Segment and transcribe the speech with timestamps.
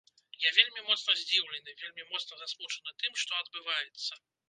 [0.45, 4.23] Я вельмі моцна здзіўлены, вельмі моцна засмучаны тым, што адбываецца.